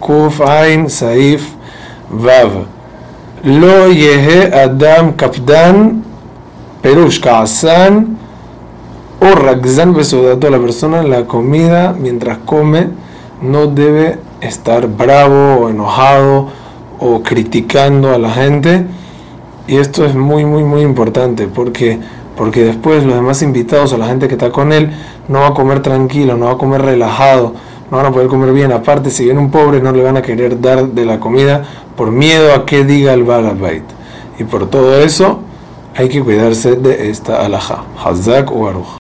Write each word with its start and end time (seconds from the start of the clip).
Kuf 0.00 0.40
Ain 0.40 0.88
Saif 0.88 1.54
Vav. 2.10 2.66
Lo 3.42 3.90
Yehe 3.90 4.52
Adam 4.52 5.16
Kapdan 5.16 6.02
Perush 6.82 7.20
Kaasan 7.20 8.16
o 9.20 9.34
Rakzan 9.34 9.92
Besodato. 9.92 10.48
La 10.50 10.58
persona 10.58 11.00
en 11.00 11.10
la 11.10 11.26
comida, 11.26 11.94
mientras 11.98 12.38
come, 12.46 12.88
no 13.42 13.66
debe 13.66 14.18
estar 14.40 14.86
bravo 14.86 15.64
o 15.64 15.68
enojado 15.68 16.48
o 17.00 17.22
criticando 17.22 18.14
a 18.14 18.18
la 18.18 18.30
gente. 18.30 18.86
Y 19.66 19.76
esto 19.76 20.04
es 20.04 20.14
muy, 20.14 20.44
muy, 20.44 20.62
muy 20.62 20.82
importante 20.82 21.48
porque, 21.48 21.98
porque 22.36 22.62
después 22.64 23.04
los 23.04 23.14
demás 23.14 23.42
invitados 23.42 23.92
o 23.92 23.98
la 23.98 24.06
gente 24.06 24.28
que 24.28 24.34
está 24.34 24.50
con 24.50 24.72
él 24.72 24.92
no 25.28 25.40
va 25.40 25.48
a 25.48 25.54
comer 25.54 25.80
tranquilo, 25.80 26.36
no 26.36 26.46
va 26.46 26.52
a 26.52 26.58
comer 26.58 26.82
relajado, 26.82 27.54
no 27.90 27.96
van 27.96 28.06
a 28.06 28.10
poder 28.12 28.28
comer 28.28 28.52
bien. 28.52 28.72
Aparte, 28.72 29.10
si 29.10 29.24
viene 29.24 29.40
un 29.40 29.50
pobre, 29.50 29.80
no 29.80 29.92
le 29.92 30.02
van 30.02 30.16
a 30.16 30.22
querer 30.22 30.60
dar 30.60 30.86
de 30.86 31.04
la 31.04 31.20
comida 31.20 31.64
por 31.96 32.10
miedo 32.10 32.54
a 32.54 32.64
que 32.64 32.84
diga 32.84 33.12
el 33.12 33.24
Balabait. 33.24 33.84
Y 34.38 34.44
por 34.44 34.68
todo 34.68 35.00
eso, 35.00 35.40
hay 35.94 36.08
que 36.08 36.22
cuidarse 36.22 36.76
de 36.76 37.10
esta 37.10 37.44
alhaja. 37.44 37.84
Hazak 38.02 38.50
o 38.50 38.60
Baruch. 38.60 38.86